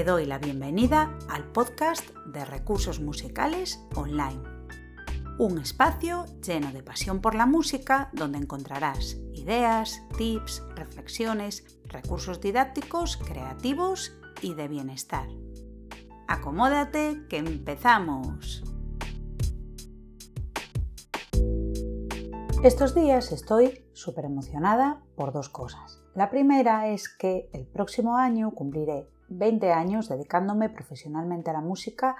[0.00, 4.40] Te doy la bienvenida al podcast de recursos musicales online.
[5.38, 13.18] Un espacio lleno de pasión por la música donde encontrarás ideas, tips, reflexiones, recursos didácticos,
[13.18, 15.28] creativos y de bienestar.
[16.28, 18.64] Acomódate que empezamos.
[22.62, 26.02] Estos días estoy súper emocionada por dos cosas.
[26.14, 32.16] La primera es que el próximo año cumpliré 20 años dedicándome profesionalmente a la música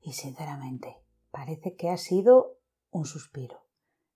[0.00, 0.98] y sinceramente
[1.32, 2.58] parece que ha sido
[2.92, 3.56] un suspiro.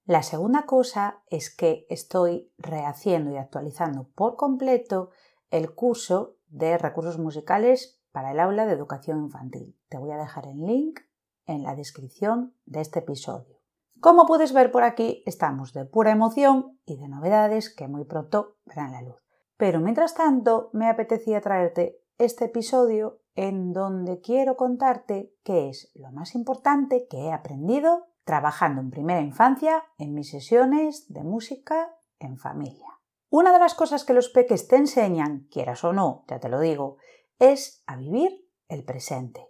[0.05, 5.11] La segunda cosa es que estoy rehaciendo y actualizando por completo
[5.51, 9.77] el curso de recursos musicales para el aula de educación infantil.
[9.89, 11.01] Te voy a dejar el link
[11.45, 13.56] en la descripción de este episodio.
[14.01, 18.57] Como puedes ver por aquí, estamos de pura emoción y de novedades que muy pronto
[18.65, 19.23] verán la luz.
[19.57, 26.11] Pero mientras tanto, me apetecía traerte este episodio en donde quiero contarte qué es lo
[26.13, 32.39] más importante que he aprendido trabajando en primera infancia en mis sesiones de música en
[32.39, 33.01] familia.
[33.31, 36.59] Una de las cosas que los peques te enseñan, quieras o no, ya te lo
[36.61, 36.97] digo,
[37.39, 39.47] es a vivir el presente.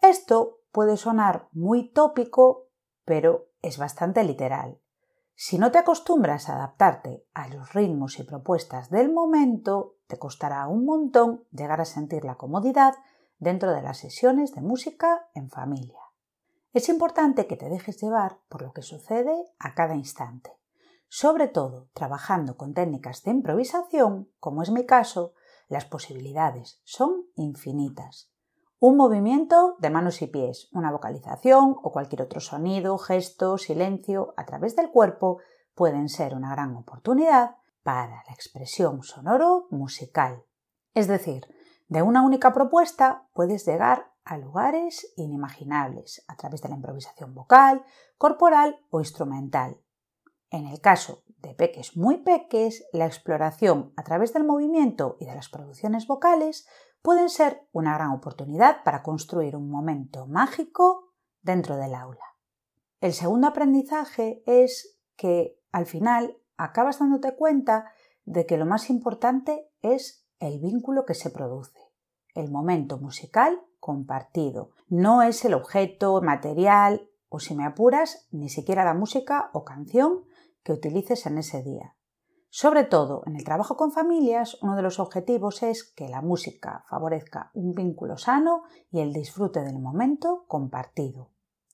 [0.00, 2.68] Esto puede sonar muy tópico,
[3.04, 4.78] pero es bastante literal.
[5.34, 10.66] Si no te acostumbras a adaptarte a los ritmos y propuestas del momento, te costará
[10.68, 12.94] un montón llegar a sentir la comodidad
[13.38, 16.00] dentro de las sesiones de música en familia.
[16.72, 20.52] Es importante que te dejes llevar por lo que sucede a cada instante,
[21.08, 25.34] sobre todo trabajando con técnicas de improvisación, como es mi caso,
[25.68, 28.30] las posibilidades son infinitas.
[28.82, 34.46] Un movimiento de manos y pies, una vocalización o cualquier otro sonido, gesto, silencio a
[34.46, 35.36] través del cuerpo
[35.74, 40.44] pueden ser una gran oportunidad para la expresión sonoro musical.
[40.94, 41.46] Es decir,
[41.88, 47.84] de una única propuesta puedes llegar a lugares inimaginables a través de la improvisación vocal,
[48.16, 49.76] corporal o instrumental.
[50.48, 55.34] En el caso de peques muy peques, la exploración a través del movimiento y de
[55.34, 56.66] las producciones vocales
[57.02, 61.12] pueden ser una gran oportunidad para construir un momento mágico
[61.42, 62.24] dentro del aula.
[63.00, 67.92] El segundo aprendizaje es que al final acabas dándote cuenta
[68.24, 71.80] de que lo más importante es el vínculo que se produce,
[72.34, 74.70] el momento musical compartido.
[74.88, 80.24] No es el objeto material o si me apuras, ni siquiera la música o canción
[80.62, 81.94] que utilices en ese día.
[82.52, 86.84] Sobre todo, en el trabajo con familias, uno de los objetivos es que la música
[86.90, 91.30] favorezca un vínculo sano y el disfrute del momento compartido.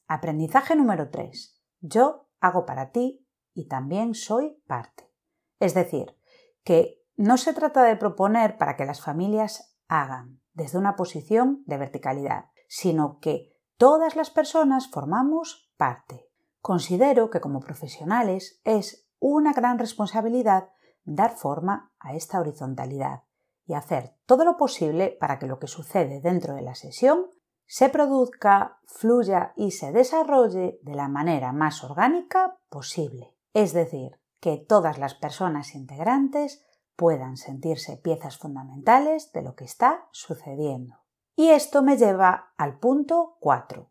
[0.06, 1.62] Aprendizaje número 3.
[1.80, 5.10] Yo hago para ti y también soy parte.
[5.58, 6.14] Es decir,
[6.62, 11.78] que no se trata de proponer para que las familias hagan desde una posición de
[11.78, 16.28] verticalidad, sino que todas las personas formamos parte.
[16.60, 20.70] Considero que como profesionales es una gran responsabilidad
[21.04, 23.22] dar forma a esta horizontalidad
[23.66, 27.30] y hacer todo lo posible para que lo que sucede dentro de la sesión
[27.66, 33.34] se produzca, fluya y se desarrolle de la manera más orgánica posible.
[33.52, 40.08] Es decir, que todas las personas integrantes puedan sentirse piezas fundamentales de lo que está
[40.12, 40.96] sucediendo.
[41.34, 43.90] Y esto me lleva al punto 4.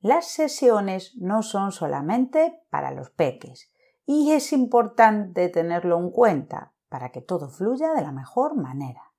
[0.00, 3.72] Las sesiones no son solamente para los peques,
[4.06, 9.12] y es importante tenerlo en cuenta para que todo fluya de la mejor manera.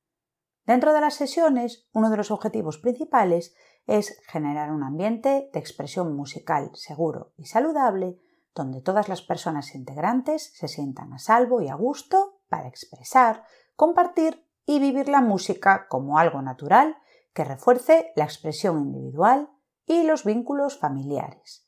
[0.65, 6.15] Dentro de las sesiones, uno de los objetivos principales es generar un ambiente de expresión
[6.15, 8.19] musical seguro y saludable
[8.55, 13.43] donde todas las personas integrantes se sientan a salvo y a gusto para expresar,
[13.75, 16.97] compartir y vivir la música como algo natural
[17.33, 19.49] que refuerce la expresión individual
[19.85, 21.64] y los vínculos familiares.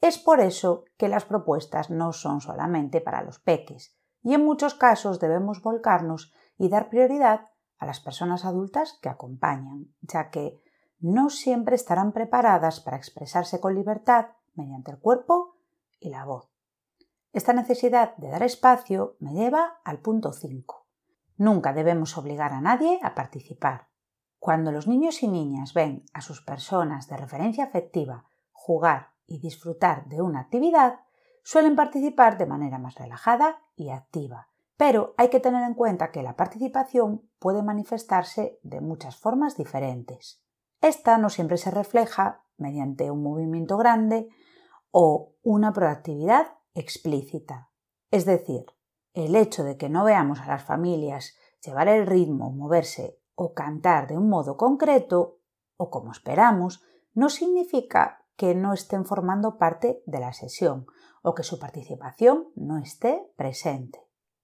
[0.00, 4.74] Es por eso que las propuestas no son solamente para los peques, y en muchos
[4.74, 7.48] casos debemos volcarnos y dar prioridad
[7.78, 10.60] a las personas adultas que acompañan, ya que
[10.98, 15.56] no siempre estarán preparadas para expresarse con libertad mediante el cuerpo
[15.98, 16.50] y la voz.
[17.32, 20.86] Esta necesidad de dar espacio me lleva al punto 5.
[21.36, 23.88] Nunca debemos obligar a nadie a participar.
[24.38, 30.06] Cuando los niños y niñas ven a sus personas de referencia afectiva jugar y disfrutar
[30.08, 31.00] de una actividad,
[31.42, 34.48] suelen participar de manera más relajada y activa.
[34.76, 40.42] Pero hay que tener en cuenta que la participación puede manifestarse de muchas formas diferentes.
[40.82, 44.28] Esta no siempre se refleja mediante un movimiento grande
[44.90, 47.70] o una proactividad explícita.
[48.10, 48.66] Es decir,
[49.14, 54.08] el hecho de que no veamos a las familias llevar el ritmo, moverse o cantar
[54.08, 55.38] de un modo concreto
[55.76, 56.82] o como esperamos,
[57.14, 60.86] no significa que no estén formando parte de la sesión
[61.20, 64.00] o que su participación no esté presente.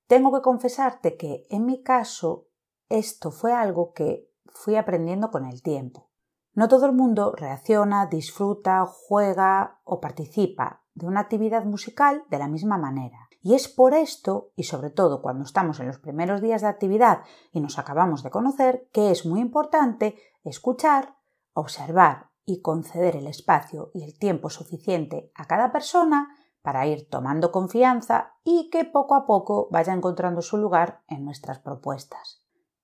[0.07, 2.49] Tengo que confesarte que en mi caso
[2.91, 6.11] esto fue algo que fui aprendiendo con el tiempo.
[6.53, 12.49] No todo el mundo reacciona, disfruta, juega o participa de una actividad musical de la
[12.49, 13.31] misma manera.
[13.41, 17.23] Y es por esto, y sobre todo cuando estamos en los primeros días de actividad
[17.51, 21.17] y nos acabamos de conocer, que es muy importante escuchar,
[21.55, 26.31] observar y conceder el espacio y el tiempo suficiente a cada persona
[26.63, 31.59] para ir tomando confianza y que poco a poco vaya encontrando su lugar en nuestras
[31.59, 32.43] propuestas.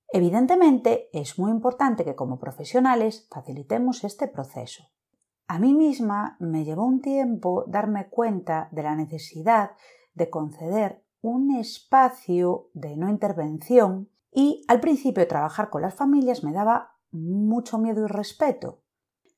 [0.09, 4.85] Evidentemente, es muy importante que como profesionales facilitemos este proceso.
[5.47, 9.73] A mí misma me llevó un tiempo darme cuenta de la necesidad
[10.15, 16.53] de conceder un espacio de no intervención y al principio trabajar con las familias me
[16.53, 18.82] daba mucho miedo y respeto.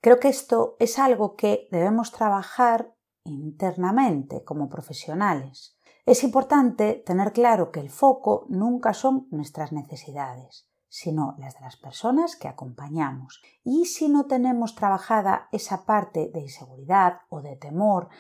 [0.04, 7.72] Creo que esto es algo que debemos trabajar internamente como profesionales es importante tener claro
[7.72, 13.40] que el foco nunca son nuestras necesidades, sino las de las personas que acompañamos.
[13.64, 18.10] Y si no tenemos trabajada esa parte de inseguridad o de temor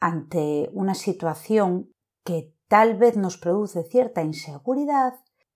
[0.00, 1.90] ante una situación
[2.22, 5.14] que tal vez nos produce cierta inseguridad,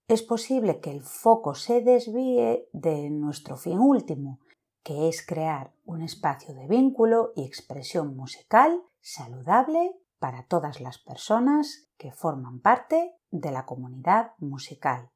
[0.09, 4.41] es posible que el foco se desvíe de nuestro fin último,
[4.85, 11.89] que es crear un espacio de vínculo y expresión musical saludable para todas las personas
[11.97, 15.11] que forman parte de la comunidad musical.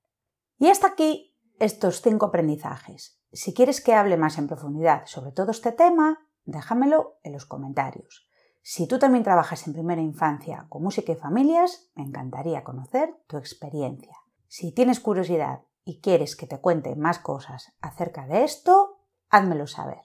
[0.58, 3.20] Y hasta aquí estos cinco aprendizajes.
[3.32, 8.26] Si quieres que hable más en profundidad sobre todo este tema, déjamelo en los comentarios.
[8.62, 13.36] Si tú también trabajas en primera infancia con música y familias, me encantaría conocer tu
[13.36, 14.16] experiencia.
[14.46, 18.97] Si tienes curiosidad y quieres que te cuente más cosas acerca de esto,
[19.30, 20.02] házmelo saber.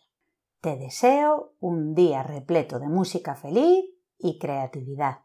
[0.62, 3.86] Te deseo un día repleto de música feliz
[4.18, 5.20] y creatividad.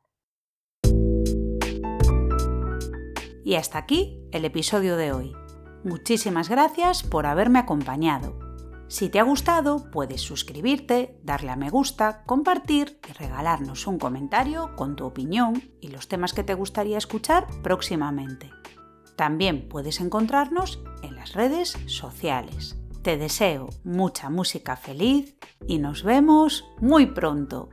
[3.44, 5.32] Y hasta aquí el episodio de hoy.
[5.84, 8.38] Muchísimas gracias por haberme acompañado.
[8.88, 14.74] Si te ha gustado, puedes suscribirte, darle a me gusta, compartir y regalarnos un comentario
[14.76, 18.50] con tu opinión y los temas que te gustaría escuchar próximamente.
[19.14, 22.78] También puedes encontrarnos en las redes sociales.
[23.02, 25.36] Te deseo mucha música feliz
[25.66, 27.68] y nos vemos muy pronto.